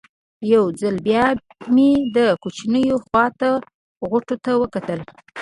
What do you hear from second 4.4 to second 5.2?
ته وکتل.